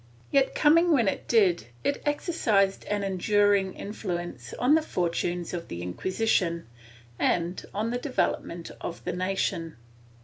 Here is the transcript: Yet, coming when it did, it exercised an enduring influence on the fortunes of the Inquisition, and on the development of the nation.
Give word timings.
Yet, 0.31 0.55
coming 0.55 0.91
when 0.91 1.07
it 1.07 1.27
did, 1.27 1.67
it 1.83 2.01
exercised 2.07 2.85
an 2.85 3.03
enduring 3.03 3.75
influence 3.75 4.51
on 4.57 4.73
the 4.73 4.81
fortunes 4.81 5.53
of 5.53 5.67
the 5.67 5.83
Inquisition, 5.83 6.65
and 7.19 7.63
on 7.71 7.91
the 7.91 7.99
development 7.99 8.71
of 8.81 9.03
the 9.03 9.13
nation. 9.13 9.75